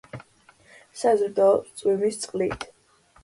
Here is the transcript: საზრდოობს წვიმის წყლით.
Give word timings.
საზრდოობს 1.01 1.77
წვიმის 1.81 2.19
წყლით. 2.25 2.67